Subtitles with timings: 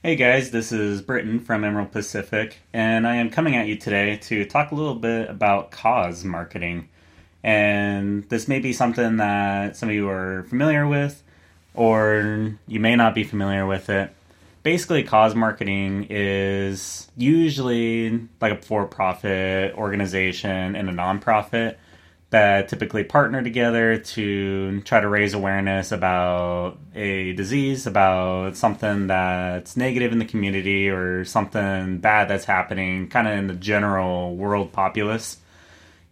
[0.00, 4.16] Hey guys, this is Britton from Emerald Pacific, and I am coming at you today
[4.18, 6.88] to talk a little bit about cause marketing.
[7.42, 11.24] And this may be something that some of you are familiar with,
[11.74, 14.14] or you may not be familiar with it.
[14.62, 21.74] Basically, cause marketing is usually like a for profit organization and a nonprofit
[22.30, 29.76] that typically partner together to try to raise awareness about a disease, about something that's
[29.76, 34.72] negative in the community or something bad that's happening kind of in the general world
[34.72, 35.38] populace.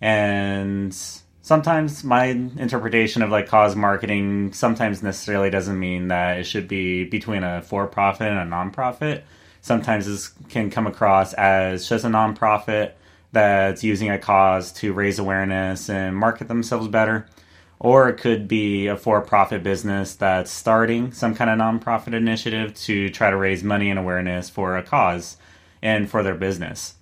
[0.00, 0.94] And
[1.42, 7.04] sometimes my interpretation of like cause marketing sometimes necessarily doesn't mean that it should be
[7.04, 9.22] between a for profit and a nonprofit.
[9.62, 12.92] Sometimes this can come across as just a nonprofit
[13.34, 17.26] that's using a cause to raise awareness and market themselves better.
[17.78, 22.74] Or it could be a for profit business that's starting some kind of nonprofit initiative
[22.84, 25.36] to try to raise money and awareness for a cause
[25.82, 26.94] and for their business.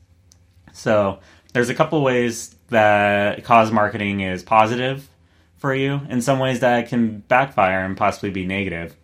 [0.72, 1.20] So
[1.53, 5.08] there's a couple ways that cause marketing is positive
[5.56, 8.97] for you, in some ways that can backfire and possibly be negative.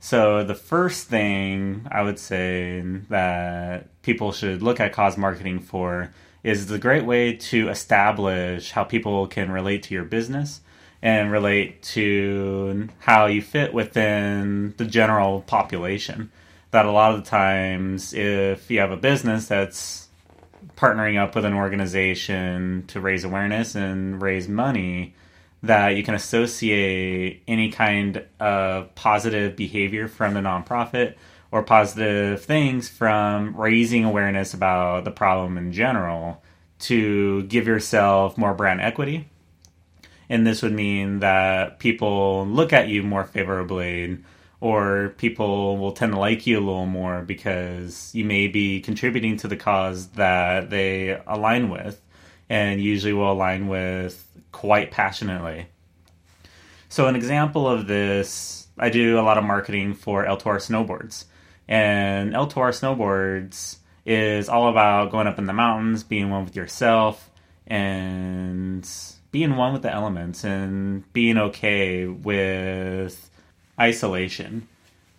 [0.00, 6.12] So the first thing I would say that people should look at cause marketing for
[6.44, 10.60] is a great way to establish how people can relate to your business
[11.02, 16.30] and relate to how you fit within the general population.
[16.70, 20.08] That a lot of the times, if you have a business that's
[20.76, 25.14] partnering up with an organization to raise awareness and raise money,
[25.62, 31.14] that you can associate any kind of positive behavior from the nonprofit
[31.54, 36.42] or positive things from raising awareness about the problem in general
[36.80, 39.28] to give yourself more brand equity.
[40.28, 44.18] And this would mean that people look at you more favorably,
[44.60, 49.36] or people will tend to like you a little more because you may be contributing
[49.36, 52.02] to the cause that they align with,
[52.48, 55.66] and usually will align with quite passionately.
[56.88, 61.26] So, an example of this, I do a lot of marketing for El Toro snowboards.
[61.68, 66.56] And El Toro Snowboards is all about going up in the mountains, being one with
[66.56, 67.30] yourself,
[67.66, 68.88] and
[69.30, 73.30] being one with the elements and being okay with
[73.80, 74.68] isolation.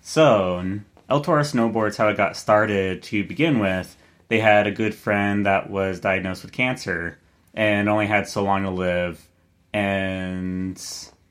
[0.01, 0.79] So,
[1.09, 5.45] El Toro Snowboards, how it got started to begin with, they had a good friend
[5.45, 7.17] that was diagnosed with cancer
[7.53, 9.27] and only had so long to live.
[9.73, 10.81] And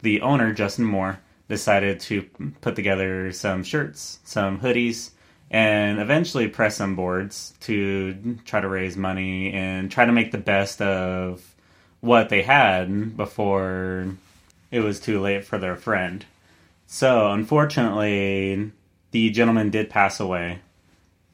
[0.03, 2.23] the owner, Justin Moore, decided to
[2.61, 5.11] put together some shirts, some hoodies,
[5.51, 10.39] and eventually press some boards to try to raise money and try to make the
[10.39, 11.55] best of
[12.01, 14.17] what they had before
[14.71, 16.25] it was too late for their friend.
[16.87, 18.73] So, unfortunately,
[19.11, 20.59] the gentleman did pass away.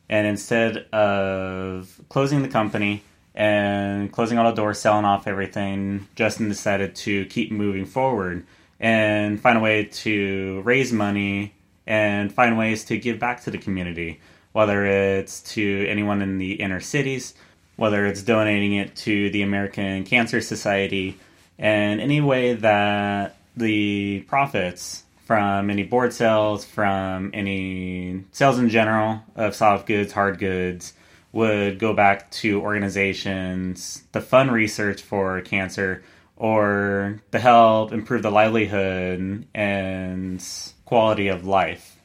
[0.08, 3.02] And instead of closing the company
[3.34, 8.44] and closing all the doors, selling off everything, Justin decided to keep moving forward
[8.80, 11.54] and find a way to raise money
[11.86, 14.20] and find ways to give back to the community,
[14.52, 17.34] whether it's to anyone in the inner cities,
[17.76, 21.18] whether it's donating it to the American Cancer Society,
[21.58, 29.22] and any way that the profits from any board sales, from any sales in general
[29.36, 30.92] of soft goods, hard goods,
[31.32, 36.02] would go back to organizations to fund research for cancer
[36.40, 40.42] or to help improve the livelihood and
[40.86, 42.00] quality of life.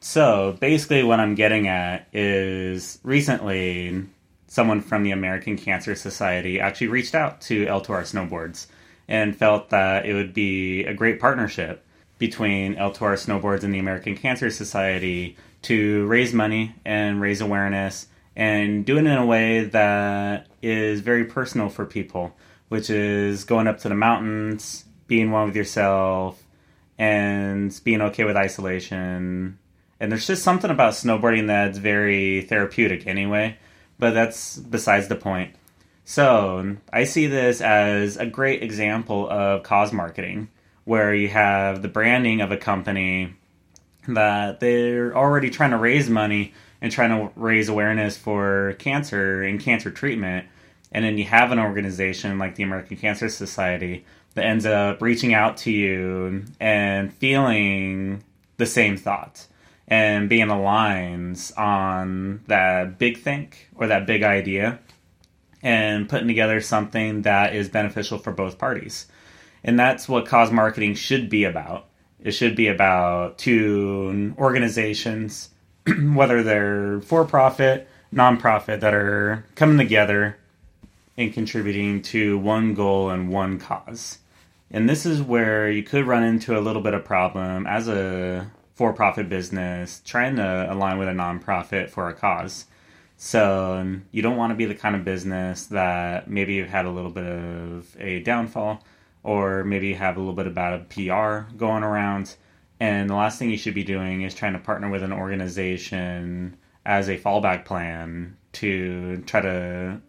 [0.00, 4.06] So basically, what I'm getting at is recently
[4.46, 8.68] someone from the American Cancer Society actually reached out to El Snowboards
[9.06, 11.84] and felt that it would be a great partnership
[12.16, 18.86] between El Snowboards and the American Cancer Society to raise money and raise awareness and
[18.86, 22.34] do it in a way that is very personal for people
[22.68, 26.42] which is going up to the mountains, being one with yourself,
[26.98, 29.58] and being okay with isolation.
[30.00, 33.56] And there's just something about snowboarding that's very therapeutic anyway,
[33.98, 35.54] but that's besides the point.
[36.04, 40.48] So, I see this as a great example of cause marketing,
[40.84, 43.34] where you have the branding of a company
[44.06, 49.60] that they're already trying to raise money and trying to raise awareness for cancer and
[49.60, 50.46] cancer treatment
[50.92, 54.04] and then you have an organization like the American Cancer Society
[54.34, 58.22] that ends up reaching out to you and feeling
[58.56, 59.46] the same thought
[59.86, 64.78] and being aligned on that big think or that big idea
[65.62, 69.06] and putting together something that is beneficial for both parties.
[69.64, 71.86] And that's what cause marketing should be about.
[72.22, 75.50] It should be about two organizations
[76.14, 80.36] whether they're for profit, nonprofit, that are coming together
[81.18, 84.18] and contributing to one goal and one cause.
[84.70, 88.50] And this is where you could run into a little bit of problem as a
[88.74, 92.66] for profit business trying to align with a nonprofit for a cause.
[93.16, 96.84] So um, you don't want to be the kind of business that maybe you've had
[96.84, 98.84] a little bit of a downfall
[99.24, 102.36] or maybe you have a little bit of bad PR going around.
[102.78, 106.56] And the last thing you should be doing is trying to partner with an organization
[106.86, 110.00] as a fallback plan to try to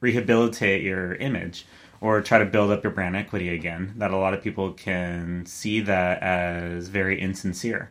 [0.00, 1.66] rehabilitate your image
[2.00, 3.94] or try to build up your brand equity again.
[3.96, 7.90] That a lot of people can see that as very insincere.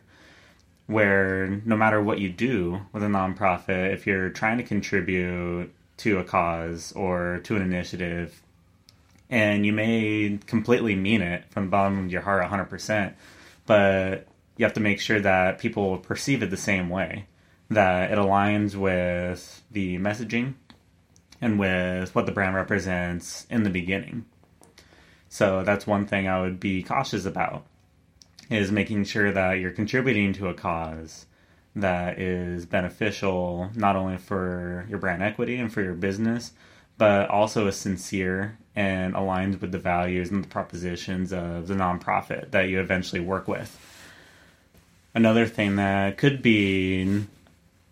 [0.86, 6.18] Where no matter what you do with a nonprofit, if you're trying to contribute to
[6.18, 8.42] a cause or to an initiative,
[9.28, 13.12] and you may completely mean it from the bottom of your heart 100%,
[13.66, 17.26] but you have to make sure that people perceive it the same way,
[17.70, 20.54] that it aligns with the messaging
[21.40, 24.24] and with what the brand represents in the beginning.
[25.28, 27.64] So that's one thing I would be cautious about
[28.50, 31.26] is making sure that you're contributing to a cause
[31.76, 36.52] that is beneficial not only for your brand equity and for your business,
[36.98, 42.50] but also is sincere and aligns with the values and the propositions of the nonprofit
[42.50, 43.78] that you eventually work with.
[45.14, 47.24] Another thing that could be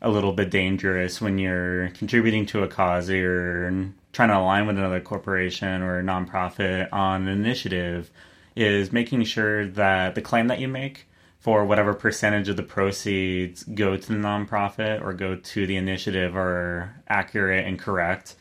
[0.01, 4.67] a little bit dangerous when you're contributing to a cause or you're trying to align
[4.67, 8.11] with another corporation or nonprofit on an initiative
[8.55, 11.07] is making sure that the claim that you make
[11.41, 16.37] for whatever percentage of the proceeds go to the nonprofit or go to the initiative
[16.37, 18.35] are accurate and correct.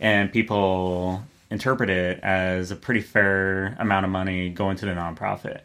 [0.00, 5.60] And people interpret it as a pretty fair amount of money going to the nonprofit.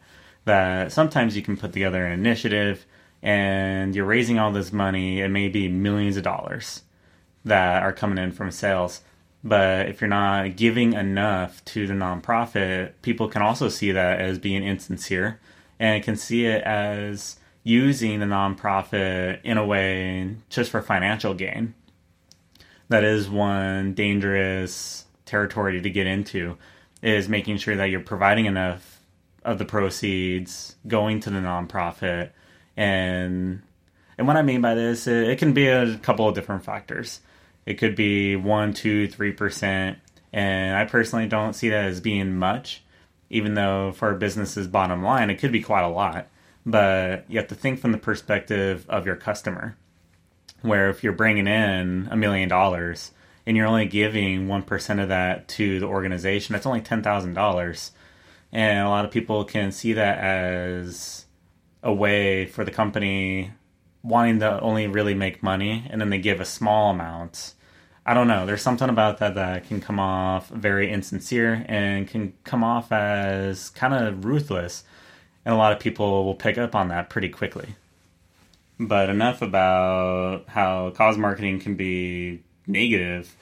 [0.46, 2.86] That sometimes you can put together an initiative
[3.22, 6.84] and you're raising all this money, it may be millions of dollars
[7.46, 9.02] that are coming in from sales.
[9.44, 14.40] But if you're not giving enough to the nonprofit, people can also see that as
[14.40, 15.40] being insincere
[15.80, 21.74] and can see it as using the nonprofit in a way just for financial gain.
[22.90, 26.58] That is one dangerous territory to get into
[27.02, 29.02] is making sure that you're providing enough
[29.44, 32.32] of the proceeds going to the nonprofit
[32.78, 33.62] and
[34.18, 37.20] and what I mean by this, it, it can be a couple of different factors.
[37.66, 39.98] It could be one, two, three percent,
[40.32, 42.84] and I personally don't see that as being much.
[43.30, 46.28] Even though for a business's bottom line, it could be quite a lot.
[46.66, 49.76] But you have to think from the perspective of your customer,
[50.62, 53.12] where if you're bringing in a million dollars
[53.46, 57.34] and you're only giving one percent of that to the organization, that's only ten thousand
[57.34, 57.92] dollars,
[58.52, 61.26] and a lot of people can see that as
[61.84, 63.52] a way for the company
[64.04, 67.54] wanting to only really make money and then they give a small amount.
[68.06, 68.46] I don't know.
[68.46, 73.70] There's something about that that can come off very insincere and can come off as
[73.72, 74.86] kind of ruthless.
[75.44, 77.76] And a lot of people will pick up on that pretty quickly.
[78.80, 83.36] But enough about how cause marketing can be negative.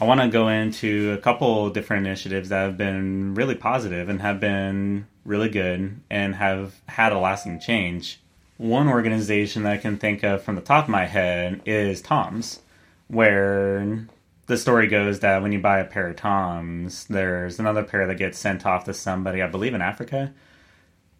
[0.00, 4.20] I want to go into a couple different initiatives that have been really positive and
[4.22, 8.20] have been really good and have had a lasting change.
[8.56, 12.60] One organization that I can think of from the top of my head is Toms,
[13.06, 14.06] where
[14.46, 18.16] the story goes that when you buy a pair of Toms, there's another pair that
[18.16, 20.32] gets sent off to somebody, I believe in Africa.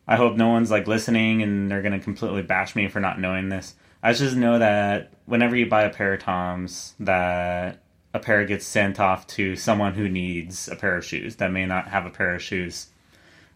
[0.09, 3.51] I hope no one's like listening and they're gonna completely bash me for not knowing
[3.51, 3.75] this.
[4.03, 7.83] I just know that whenever you buy a pair of Toms, that
[8.15, 11.67] a pair gets sent off to someone who needs a pair of shoes that may
[11.67, 12.89] not have a pair of shoes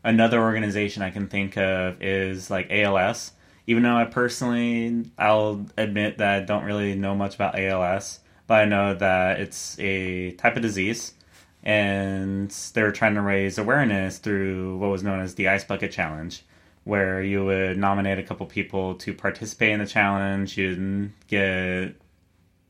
[0.04, 3.32] another organization I can think of is like ALS.
[3.66, 8.54] Even though I personally, I'll admit that I don't really know much about ALS, but
[8.54, 11.14] I know that it's a type of disease,
[11.62, 16.44] and they're trying to raise awareness through what was known as the Ice Bucket Challenge,
[16.82, 20.58] where you would nominate a couple people to participate in the challenge.
[20.58, 21.94] You'd get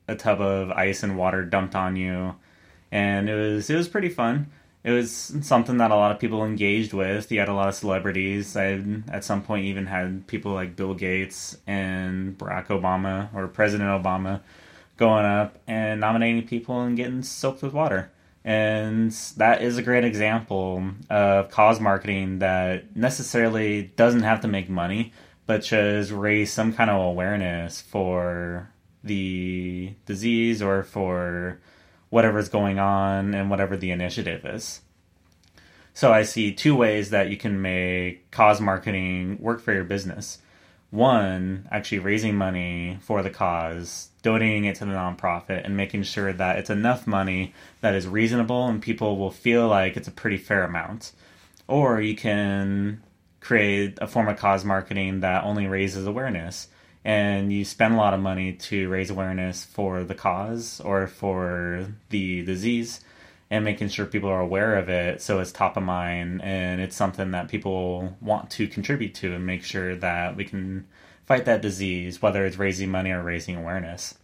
[0.09, 2.35] a tub of ice and water dumped on you,
[2.91, 4.53] and it was it was pretty fun
[4.85, 5.13] it was
[5.43, 7.31] something that a lot of people engaged with.
[7.31, 8.57] You had a lot of celebrities.
[8.57, 13.89] I at some point even had people like Bill Gates and Barack Obama or President
[13.89, 14.41] Obama
[14.97, 18.11] going up and nominating people and getting soaked with water.
[18.45, 24.69] And that is a great example of cause marketing that necessarily doesn't have to make
[24.69, 25.13] money,
[25.47, 28.69] but just raise some kind of awareness for
[29.05, 31.61] the disease or for
[32.13, 34.83] whatever's going on and whatever the initiative is.
[35.95, 40.39] So I see two ways that you can make cause marketing work for your business.
[40.91, 46.35] one, actually raising money for the cause, donating it to the nonprofit, and making sure
[46.35, 50.37] that it's enough money that is reasonable and people will feel like it's a pretty
[50.37, 51.13] fair amount.
[51.67, 53.03] Or you can
[53.41, 56.69] create a form of cause marketing that only raises awareness
[57.05, 61.87] and you spend a lot of money to raise awareness for the cause or for
[62.11, 63.01] the disease
[63.51, 66.97] and making sure people are aware of it so it's top of mind and it's
[66.97, 70.87] something that people want to contribute to and make sure that we can
[71.27, 74.15] fight that disease whether it's raising money or raising awareness.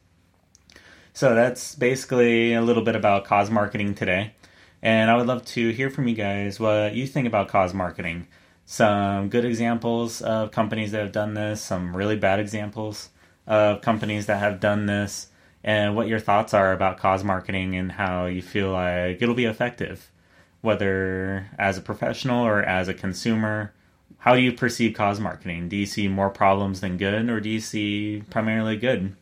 [1.13, 4.35] So that's basically a little bit about cause marketing today.
[4.81, 8.29] And i would love to hear from you guys what you think about cause marketing
[8.71, 13.09] some good examples of companies that have done this, some really bad examples
[13.47, 15.29] of companies that have done this,
[15.65, 19.47] and what your thoughts are about cause marketing and how you feel like it'll be
[19.47, 20.11] effective,
[20.61, 23.73] whether as a professional or as a consumer.
[24.19, 25.71] How do you perceive cause marketing?
[25.71, 29.17] Do you see more problems than good, or do you see primarily good?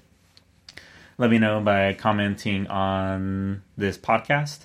[1.18, 4.64] Let me know by commenting on this podcast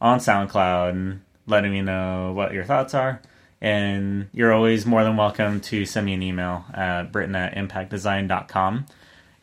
[0.00, 3.20] on SoundCloud, and letting me know what your thoughts are
[3.60, 8.86] and you're always more than welcome to send me an email at britton at impactdesign.com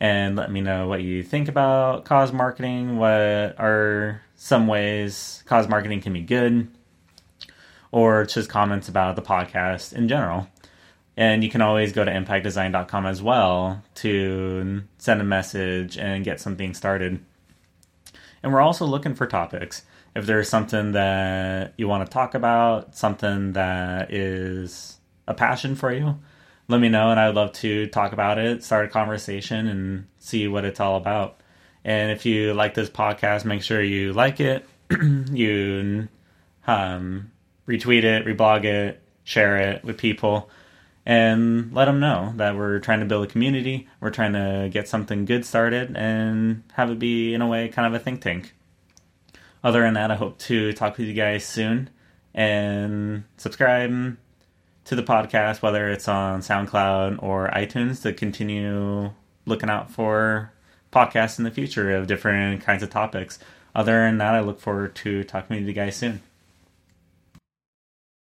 [0.00, 2.98] and let me know what you think about cause marketing.
[2.98, 6.68] What are some ways cause marketing can be good?
[7.90, 10.46] Or just comments about the podcast in general.
[11.16, 16.40] And you can always go to impactdesign.com as well to send a message and get
[16.40, 17.18] something started.
[18.42, 19.82] And we're also looking for topics
[20.14, 25.92] if there's something that you want to talk about, something that is a passion for
[25.92, 26.18] you,
[26.68, 30.48] let me know and I'd love to talk about it, start a conversation and see
[30.48, 31.40] what it's all about.
[31.84, 36.08] And if you like this podcast, make sure you like it, you
[36.66, 37.30] um,
[37.66, 40.50] retweet it, reblog it, share it with people,
[41.06, 43.88] and let them know that we're trying to build a community.
[44.00, 47.86] We're trying to get something good started and have it be, in a way, kind
[47.86, 48.54] of a think tank
[49.68, 51.90] other than that, I hope to talk with you guys soon
[52.32, 54.16] and subscribe
[54.86, 59.10] to the podcast, whether it's on SoundCloud or iTunes, to continue
[59.44, 60.50] looking out for
[60.90, 63.38] podcasts in the future of different kinds of topics.
[63.74, 66.22] Other than that, I look forward to talking to you guys soon.